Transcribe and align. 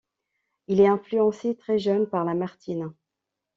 Il 0.67 0.79
est 0.81 0.87
influencé 0.87 1.55
très 1.55 1.77
jeune 1.77 2.07
par 2.07 2.25
Lamartine. 2.25 2.91